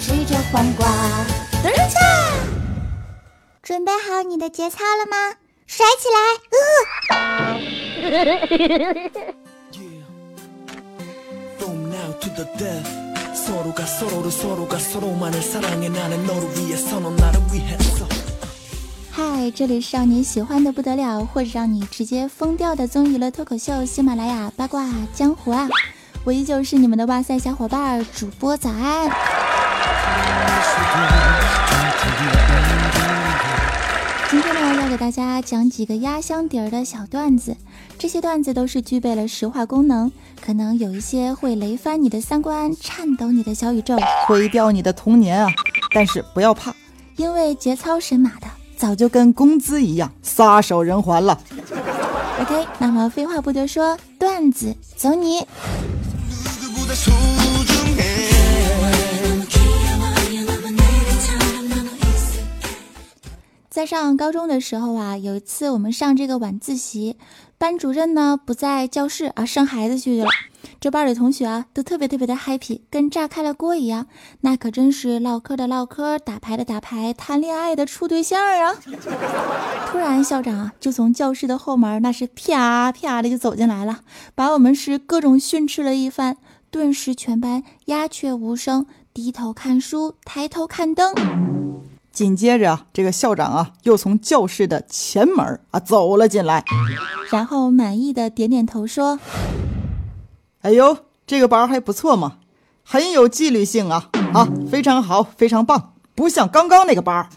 [0.00, 0.88] 吃着黄瓜。
[1.62, 2.00] 等一下，
[3.62, 5.36] 准备好你的节操了吗？
[5.66, 6.18] 甩起来！
[6.50, 6.58] 呃。
[19.12, 25.68] 嗨，这里是让你喜欢的不得了，或者让你直接疯掉的综艺乐脱口秀——喜马拉雅八卦江湖啊！
[26.24, 29.08] 我依旧是你们的哇塞小伙伴主播早安。
[34.30, 37.56] 今天呢，要给大家讲几个压箱底儿的小段子，
[37.98, 45.50] 这些段子都是具备了石化功能，可能有一些会雷翻你的三观，颤抖你的小宇宙，毁掉你的童年啊！
[45.92, 46.72] 但是不要怕，
[47.16, 51.40] 因为节操神马的早就跟工资一样撒手人寰了。
[52.40, 55.44] OK，那么废话不多说，段子走你。
[63.70, 67.16] 在上高中的时候啊，有一次我们上这个晚自习，
[67.56, 70.28] 班主任呢不在教室啊，生孩子去了。
[70.80, 74.08] 这班里同学啊都特别特别的 happy，跟炸开了锅一样。
[74.40, 78.74] 那可真是唠嗑的唠嗑，打牌的打牌，谈恋爱的处对象啊。
[79.86, 84.00] 突然校长啊就从教室的后门那是啪啪的就走进来了，
[84.34, 86.36] 把我们是各种训斥了一番。
[86.72, 91.14] 顿时全班鸦雀无声，低头看书，抬头看灯。
[92.12, 96.64] 紧接着啊，这个校长啊，又从教室的前门啊走了进来，
[97.30, 99.18] 然后满意的点点头说
[100.62, 102.38] ：“哎呦，这个班还不错嘛，
[102.84, 107.28] 很有纪律性啊，啊，非常好，非常棒，不像刚刚那个班。”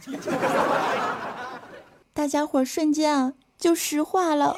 [2.14, 4.56] 大家伙瞬间啊就石化了。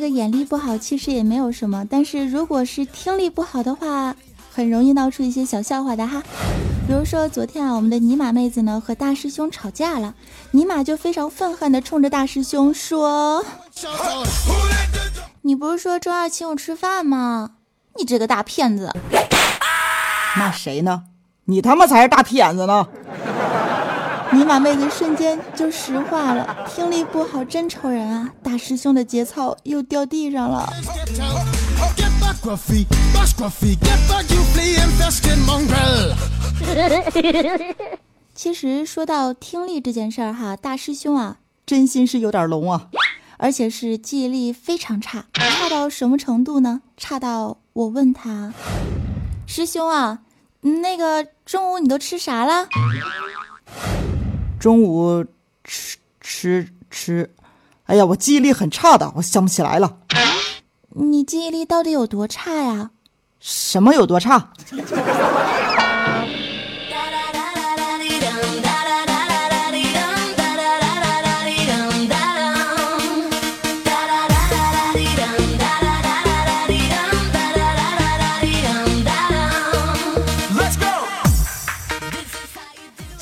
[0.00, 4.16] 这个眼力不好其实也没有什么，但是如果是听力不好的话，
[4.50, 6.22] 很容易闹出一些小笑话的哈。
[6.88, 10.14] 比如说昨天啊，我们的尼玛妹子呢和大师兄吵架了，
[10.52, 13.44] 尼玛就非常愤恨的冲着大师兄说
[15.44, 17.50] ：“你不是说周二请我吃饭吗？
[17.98, 18.90] 你这个大骗子！”
[20.34, 21.02] 骂谁呢？
[21.44, 22.88] 你他妈才是大骗子呢！
[24.50, 28.28] 尼玛妹子瞬间就石化了，听力不好真愁人啊！
[28.42, 30.68] 大师兄的节操又掉地上了。
[38.34, 42.88] 其实说到听力这件事儿哈，大师兄啊，真心是有点聋啊，
[43.38, 46.82] 而且是记忆力非常差，差到什么程度呢？
[46.96, 48.52] 差到我问他，
[49.46, 50.18] 师兄啊，
[50.62, 52.66] 那个中午你都吃啥了？
[54.60, 55.24] 中午
[55.64, 57.30] 吃吃吃，
[57.86, 59.96] 哎呀，我记忆力很差的，我想不起来了。
[60.90, 62.90] 你记忆力到底有多差呀？
[63.40, 64.52] 什么有多差？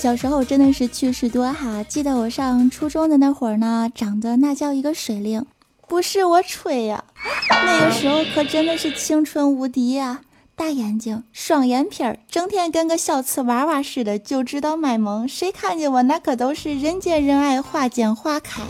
[0.09, 5.45] 小时候真的是趣事多哈，记得我上初中的那会儿呢，长得那叫一个水灵，
[5.87, 7.05] 不是我吹呀，
[7.51, 10.23] 那个时候可真的是青春无敌呀，
[10.57, 18.63] 大眼睛，双眼皮儿，整天跟个小瓷娃娃似的，就知道卖萌，谁看见我那可都是人见人爱，花见花开。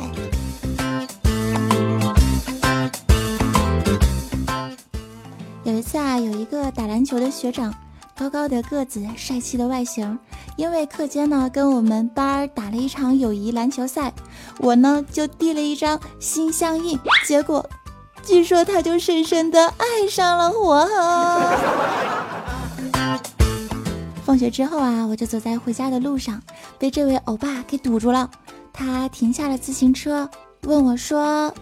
[5.62, 7.72] 有一次啊，有一个打篮球的学长。
[8.18, 10.18] 高高的个子，帅气的外形，
[10.56, 14.12] 因为课间呢跟我们班打了一场友谊篮球赛，
[14.58, 16.98] 我呢就递了一张心相印，
[17.28, 17.64] 结果
[18.24, 20.84] 据说他就深深的爱上了我。
[24.24, 26.42] 放学之后啊，我就走在回家的路上，
[26.76, 28.28] 被这位欧巴给堵住了。
[28.72, 30.28] 他停下了自行车，
[30.64, 31.54] 问我说：“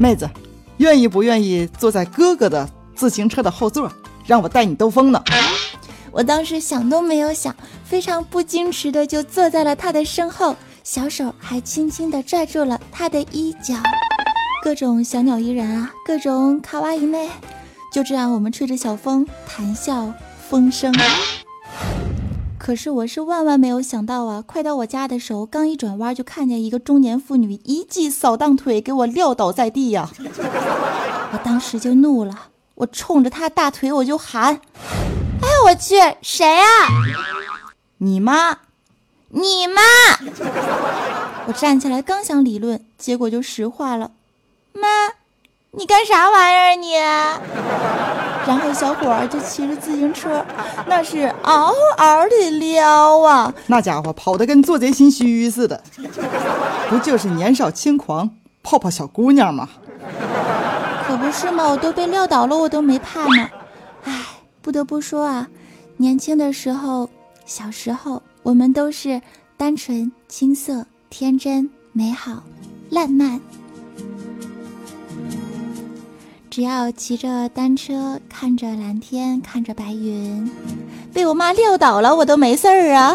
[0.00, 0.26] 妹子，
[0.78, 3.92] 愿意不愿意坐在哥哥的自行车的后座？”
[4.26, 5.22] 让我带你兜风呢！
[6.10, 7.54] 我当时想都没有想，
[7.84, 13.74] 非常不矜持的就坐在了他的身后，小手还轻轻的拽住了他的衣角，
[14.62, 17.28] 各种小鸟依人啊，各种卡哇伊妹，
[17.92, 20.12] 就这样我们吹着小风，谈笑
[20.48, 20.94] 风生。
[22.56, 24.40] 可是我是万万没有想到啊！
[24.40, 30.08] 快到我家的时候，刚一转弯就看见一个中年妇女一记扫荡腿给我撂倒在地呀！
[31.32, 32.53] 我当时就怒了。
[32.76, 34.60] 我冲着他大腿我就喊
[35.40, 36.88] ：“哎我去，谁啊？
[37.98, 38.58] 你妈！
[39.28, 39.80] 你妈！”
[41.46, 44.10] 我站起来刚想理论，结果就石化了。
[44.72, 44.88] 妈，
[45.70, 46.94] 你干啥玩意儿你？
[48.46, 50.44] 然后小伙儿就骑着自行车，
[50.86, 53.54] 那是嗷嗷的撩啊！
[53.68, 55.82] 那家伙跑得跟做贼心虚似的，
[56.90, 58.30] 不就是年少轻狂，
[58.62, 59.68] 泡泡小姑娘吗？
[61.14, 63.48] 可不是嘛，我都被撂倒了，我都没怕呢。
[64.02, 64.26] 唉，
[64.60, 65.48] 不得不说啊，
[65.96, 67.08] 年轻的时候，
[67.46, 69.22] 小时候，我们都是
[69.56, 72.42] 单纯、青涩、天真、美好、
[72.90, 73.40] 烂漫。
[76.50, 80.50] 只要骑着单车，看着蓝天，看着白云，
[81.12, 83.14] 被我妈撂倒了，我都没事儿啊。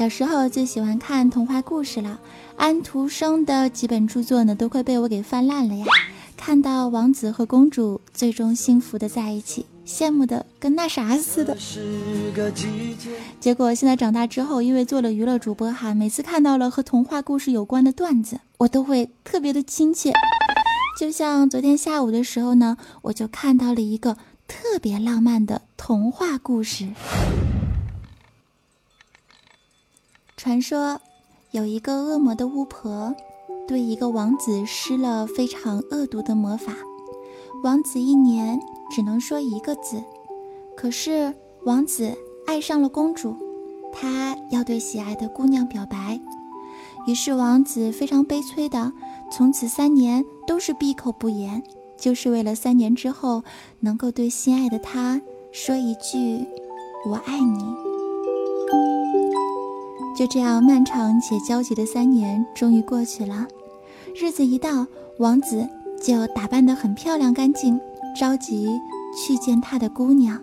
[0.00, 2.18] 小时候最喜欢看童话故事了，
[2.56, 5.84] 安徒生的几本著作呢，都快被我给翻烂了呀。
[6.38, 9.66] 看到王子和公主最终幸福的在一起。
[9.86, 11.54] 羡慕的跟那啥似的，
[13.40, 20.14] 结果现在长大之后，因为做了娱乐主播哈，每次看到了和童话故事有关的段子，我都会特别的亲切。
[20.98, 24.16] 就像昨天下午的时候呢，我就看到了一个
[24.48, 26.88] 特别浪漫的童话故事。
[30.42, 30.98] 传说
[31.50, 33.14] 有一个恶魔的巫婆，
[33.68, 36.72] 对一个王子施了非常恶毒的魔法，
[37.62, 38.58] 王子一年。
[38.90, 40.02] 只能说一个字，
[40.74, 41.34] 可是
[41.64, 42.16] 王子
[42.46, 43.36] 爱上了公主，
[43.92, 46.18] 他要对喜爱的姑娘表白，
[47.06, 48.90] 于是王子非常悲催的，
[49.30, 51.62] 从此三年都是闭口不言，
[51.98, 53.44] 就是为了三年之后
[53.80, 55.20] 能够对心爱的她
[55.52, 56.46] 说一句
[57.06, 57.62] “我爱你”。
[60.20, 63.46] 就这样漫长且焦急的三年终于过去了，
[64.14, 64.86] 日子一到，
[65.16, 65.66] 王子
[65.98, 67.80] 就打扮得很漂亮干净。
[68.14, 68.68] 着急
[69.16, 70.38] 去见他的姑娘，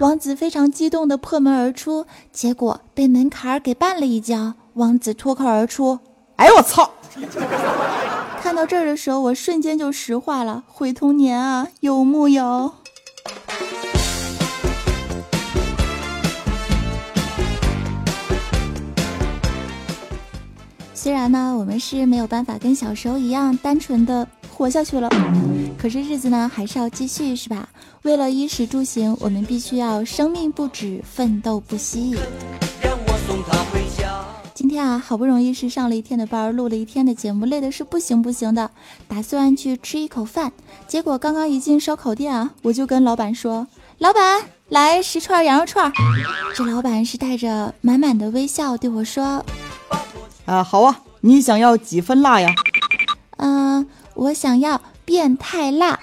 [0.00, 4.54] 王子非常激动的破门而出，结果被门槛儿给绊了一跤。
[4.72, 5.98] 王子脱口而出
[6.36, 6.90] ：“哎呦我操！”
[8.40, 10.64] 看到这儿的时候，我瞬间就石化了。
[10.66, 12.72] 毁童年啊，有木有？
[21.06, 24.26] 虽然呢，我们是没有办法跟小时候一样单纯的。
[24.52, 25.08] 活下去了，
[25.78, 27.68] 可是日子呢还是要继续，是吧？
[28.02, 32.16] 为了衣食住行，我们必须要生命不止，奋斗不息。
[34.52, 38.68] 今天啊，好不容易是上了一天的班，录了一天的节目，累的是不行不行的，
[39.06, 40.52] 打算去吃一口饭。
[40.88, 43.64] 结果刚刚一进烧烤店啊，我就跟老板说
[43.98, 45.92] ：“老板，来十串羊肉串。”
[46.56, 49.44] 这老板是带着满满的微笑对我说
[50.46, 52.48] ：“啊，好啊，你想要几分辣呀？”
[53.38, 53.86] 嗯。
[54.16, 56.00] 我想要变态辣，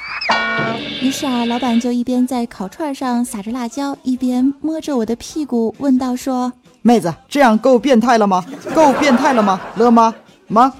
[1.01, 6.54] 于是啊，老板就一边在烤串上撒着辣椒，一边摸着我的屁股问道：“说
[6.84, 8.45] 妹子，这样够变态了吗？
[8.75, 9.60] 够变态了吗？
[9.78, 10.13] 了吗？
[10.48, 10.72] 吗？”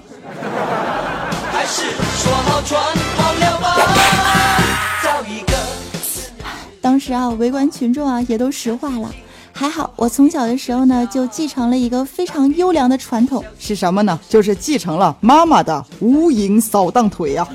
[6.80, 9.10] 当时啊，围观群众啊也都石化了。
[9.56, 14.18] 还好，我从小的时候呢，就继承了一个非常优良的传统，是什么呢？
[14.28, 17.46] 就是继承了妈妈的无影扫荡腿呀。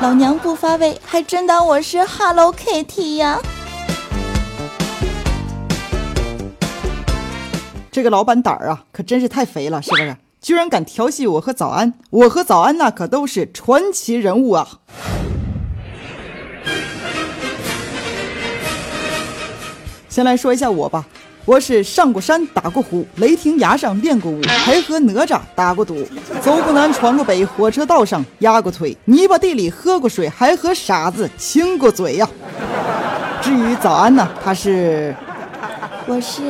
[0.00, 3.38] 老娘不发威，还真当我是 Hello Kitty 呀？
[7.90, 10.16] 这个老板胆儿啊，可真是太肥了，是不是？
[10.40, 14.66] 居然敢调戏我和早安，我和早安那可都是传奇人物啊！
[20.12, 21.02] 先来说一下我吧，
[21.46, 26.06] 我是上过山打过虎，雷霆崖上练过武，还和哪吒打过赌，
[26.42, 32.28] 走过南闯过北，火车道上压过腿，泥巴地里喝过水，还和傻子亲过嘴呀。
[33.40, 35.16] 至于早安呢，他是，
[36.06, 36.42] 我是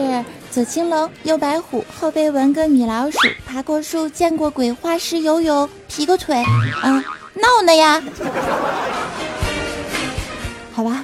[0.50, 6.34] 左青龙右白虎，后背纹个米老鼠，爬过树见过鬼，花式游泳劈过腿，
[6.82, 7.04] 啊，
[7.34, 8.02] 闹呢呀。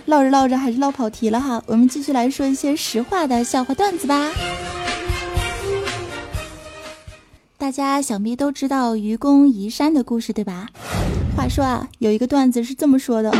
[0.09, 1.62] 唠着唠着还是唠跑题了哈。
[1.67, 4.31] 我们继续来说一些实话的笑话段子吧。
[7.59, 10.69] 大家想必都知道愚公移山的故事，对吧？
[11.37, 13.31] 话说啊，有一个段子是这么说的：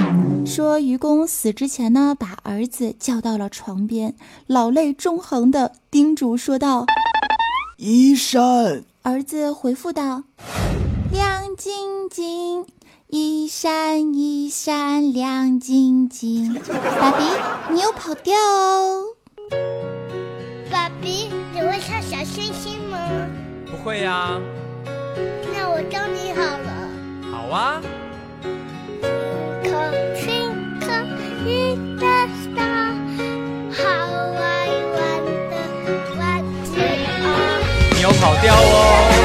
[0.45, 4.15] 说愚公死之前呢，把儿子叫到了床边，
[4.47, 6.85] 老泪纵横的叮嘱说道
[7.79, 10.25] ：“移山。”儿子回复道
[11.11, 12.67] ：“亮晶晶。”
[13.11, 16.53] 一闪一闪亮晶晶，
[17.01, 17.25] 爸比，
[17.73, 19.03] 你又跑调哦！
[20.71, 22.99] 爸比，你会唱小星星吗？
[23.65, 24.39] 不会呀。
[25.55, 26.69] 那我教你好了。
[27.33, 27.81] 好啊。
[37.95, 39.18] 你有跑调哦。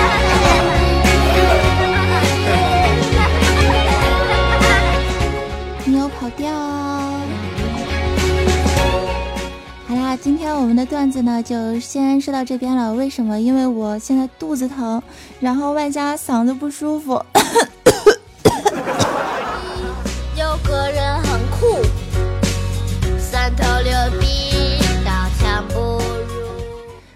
[10.23, 12.93] 今天我们的段子呢就先说到这边了。
[12.93, 13.41] 为什么？
[13.41, 15.03] 因为我现在肚子疼，
[15.41, 17.21] 然后外加嗓子不舒服。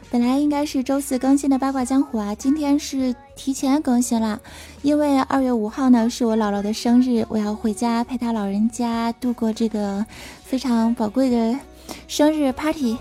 [0.09, 4.39] 本来应该是周四更新的八卦江湖啊，今天是提前更新了，
[4.81, 10.05] 因为二月五号呢是我姥姥的生日，我要回家陪她老人家度过这个
[10.45, 11.59] 非常宝贵的
[12.07, 12.97] 生日 party。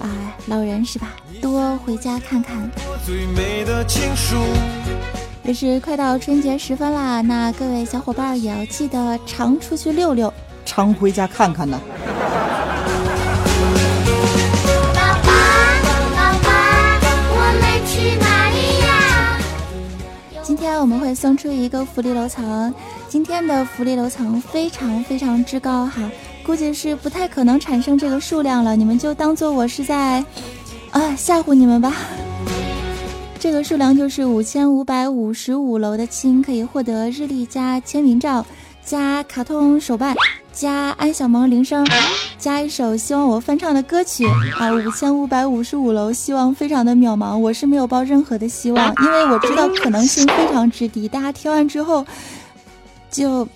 [0.00, 1.14] 啊，老人是吧？
[1.40, 2.68] 多回家看看。
[5.44, 10.32] 也是快到春节时分啦，那各位小伙伴也要记得常出去溜溜，
[10.64, 11.80] 常回家看看呢。
[20.58, 22.74] 今天我们会送出一个福利楼层，
[23.08, 26.10] 今天的福利楼层非常非常之高哈，
[26.44, 30.24] 估计是不太可能产生这个数量了，你们就当做我是在
[30.90, 31.94] 啊吓唬你们吧。
[33.38, 38.44] 这个数量就是五千五百五十五楼的亲可以获得日历加签名照
[38.84, 40.12] 加卡通手办
[40.58, 41.86] 加安小萌铃声
[42.36, 44.26] 加一首希望我翻唱的歌曲
[44.58, 44.72] 啊！
[44.72, 51.06] 五千五百五十五楼希望非常的渺茫，我是没有抱任何的希望，因为我知道可能性非常之低。
[51.06, 52.04] 大家听完之后
[53.08, 53.46] 就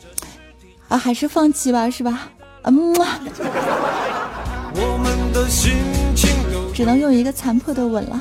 [0.86, 2.28] 啊还是放弃吧，是吧？
[2.62, 2.94] 嗯，
[6.72, 8.20] 只能用一个残破的吻了。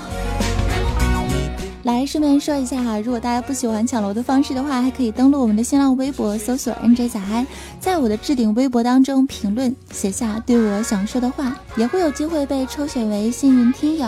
[1.83, 7.45] 来，顺便说一下哈，如果大家不喜欢抢楼的方式的话，还可以登录我们的新浪微博，搜索 “nj 早安”，
[7.81, 14.07] 在我的置顶微博当中评论写下对我想说的话，也会有机会被抽选为幸运听友。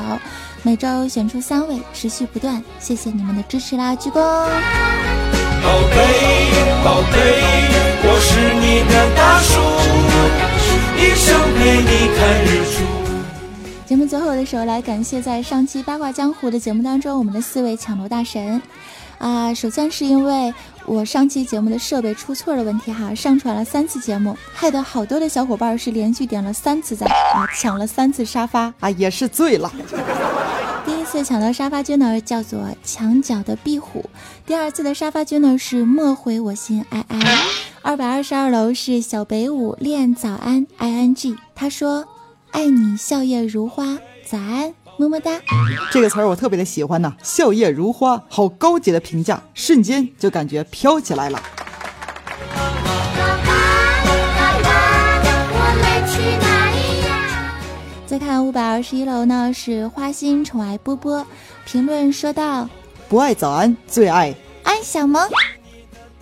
[0.62, 4.14] 每周选出三位，持续不断，谢谢你们的支持啦，鞠躬！
[4.14, 5.98] 宝贝，
[6.84, 7.18] 宝贝，
[8.04, 9.60] 我是你的大树，
[10.96, 13.03] 一生陪你看日出。
[13.94, 18.60] 节目最后的时候，来感谢在上期八卦江湖的节目当中，我们的四位抢楼大神
[19.20, 19.54] 啊。
[19.54, 20.52] 首先是因为
[20.88, 29.72] 我上期节目的设备出错的问题哈，上传了三次节目，害得好多的小伙伴是连续点了三次赞啊，抢了三次沙发啊，也是醉了。
[30.88, 34.02] 第一次抢到沙发君呢，叫做墙角的壁虎；
[34.44, 37.20] 第二次的沙发君呢是莫回我心哀哀。
[37.84, 42.08] 二百二十二楼是小北舞练早安 i n g，他说。
[42.54, 45.32] 爱你笑靥如花，早安，么么哒。
[45.92, 51.42] 这个词儿我特别的喜欢呐，笑靥如花，好高级的评价，瞬间就感觉飘起来了。
[58.06, 61.26] 再看五百二十一楼呢，是花心宠爱波波，
[61.66, 62.70] 评论说道：
[63.10, 64.32] 不爱早安，最爱
[64.62, 65.28] 安小萌。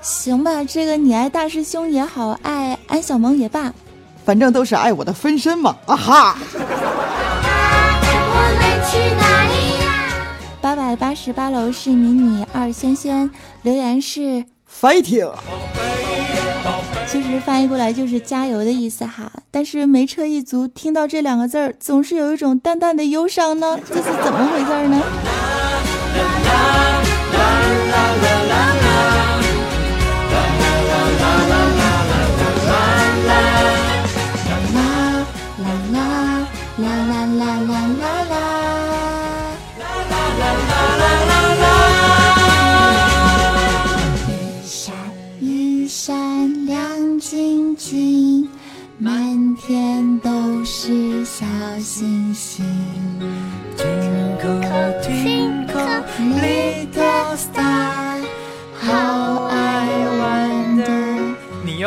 [0.01, 3.73] 行吧，这个你爱大师兄也好，爱安小萌也罢。
[4.23, 6.37] 反正都是爱我的分身嘛，啊哈！
[10.61, 13.29] 八百八十八楼是迷你二轩轩，
[13.63, 14.45] 留言是
[14.81, 15.31] fighting。
[17.07, 24.90] 其实翻译过来就是加油的意思哈，但是没车一族听到这两个字儿，总是有一种淡淡的忧伤呢，这是怎么回事呢？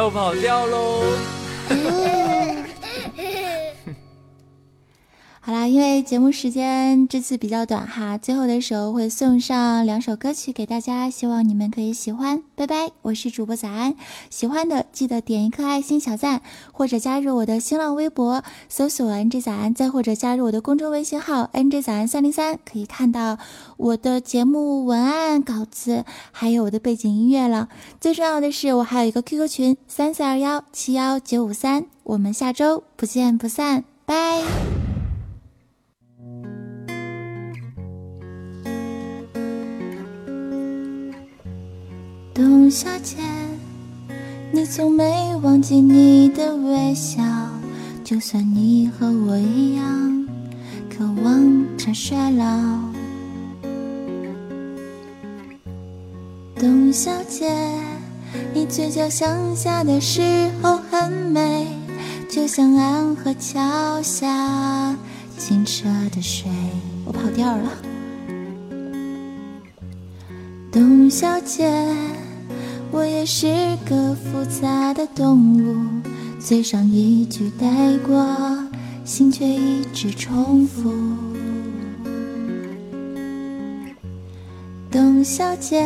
[0.04, 2.23] 又跑掉喽！
[5.74, 12.44] 因为节目时间这次比较短哈，最后的时候会送上两首歌曲给大家，希望你们可以喜欢。
[12.54, 13.96] 拜拜，我是主播早安，
[14.30, 23.36] 喜欢的记得点一颗爱心小赞，或者加入我的新浪微博搜索 “nj 早安”，再或者加入我的公众微信号 “nj 早安三零三”，可以看到
[23.76, 27.68] 我的节目文案稿子，还有我的背景音乐了。
[28.00, 34.63] 最重要的是，我还有一个 QQ 群三四二幺七幺九五三，我们下周不见不散，拜。
[42.74, 43.16] 董小姐，
[44.50, 47.22] 你从没忘记你的微笑，
[48.02, 50.26] 就算你和我一样
[50.90, 52.44] 渴望着衰老。
[56.56, 57.48] 董小姐，
[58.52, 61.68] 你嘴角向下的时候很美，
[62.28, 64.96] 就像安河桥下
[65.38, 66.50] 清澈的水。
[67.04, 67.70] 我跑调了。
[70.72, 71.72] 董小姐，
[72.94, 73.48] 我也是
[73.84, 75.74] 个复杂的动物，
[76.38, 77.66] 嘴上一句带
[78.06, 78.24] 过，
[79.04, 80.92] 心却一直重复。
[84.92, 85.84] 董小姐，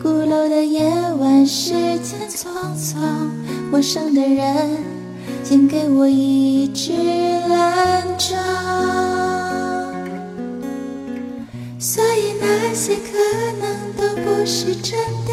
[0.00, 2.46] 鼓楼的夜晚，时间匆
[2.78, 2.98] 匆，
[3.72, 4.78] 陌生的人
[5.42, 6.92] 请给我一支
[7.48, 8.36] 兰州。
[11.80, 13.10] 所以那些可
[13.60, 14.96] 能都不是真
[15.26, 15.32] 的，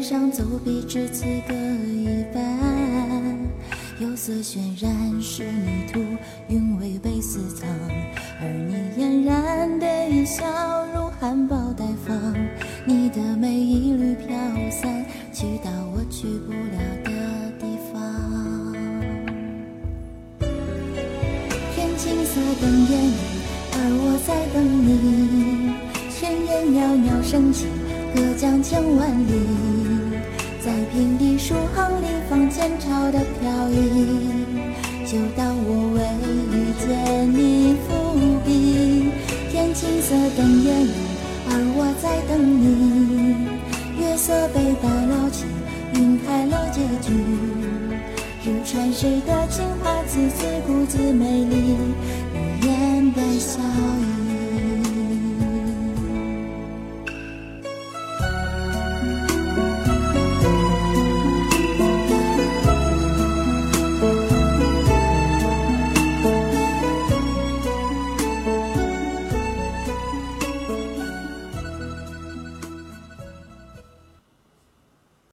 [0.00, 2.42] 纸上走笔至此各一半，
[3.98, 5.99] 釉色渲染是泥土，
[42.40, 43.46] 你，
[43.98, 45.44] 月色被打捞起，
[45.94, 47.12] 晕开了结局。
[48.42, 51.76] 日穿谁的情话，字字骨子美丽，
[52.32, 54.09] 你眼带笑意。